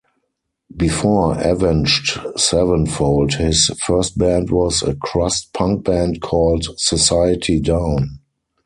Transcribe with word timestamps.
Before 0.75 1.37
Avenged 1.39 2.19
Sevenfold, 2.35 3.35
his 3.35 3.67
first 3.85 4.17
band 4.17 4.49
was 4.49 4.81
a 4.81 4.95
crust 4.95 5.53
punk 5.53 5.85
band 5.85 6.21
called 6.23 6.65
Society 6.79 7.59
Down. 7.59 8.17